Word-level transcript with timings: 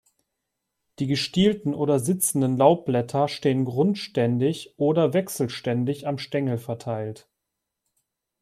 Die 0.97 1.05
gestielten 1.05 1.75
oder 1.75 1.99
sitzenden 1.99 2.57
Laubblätter 2.57 3.27
stehen 3.27 3.65
grundständig 3.65 4.73
oder 4.77 5.13
wechselständig 5.13 6.07
am 6.07 6.17
Stängel 6.17 6.57
verteilt. 6.57 7.29